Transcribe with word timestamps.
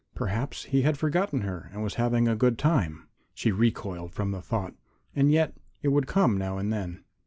Perhaps 0.15 0.63
he 0.63 0.81
had 0.81 0.97
forgotten 0.97 1.41
her 1.41 1.69
and 1.71 1.83
was 1.83 1.93
having 1.93 2.27
a 2.27 2.35
good 2.35 2.57
time 2.57 3.07
she 3.35 3.51
recoiled 3.51 4.15
from 4.15 4.31
the 4.31 4.41
thought, 4.41 4.73
and 5.15 5.31
yet 5.31 5.53
it 5.83 5.89
would 5.89 6.07
come 6.07 6.39
now 6.39 6.57
and 6.57 6.73
then. 6.73 7.03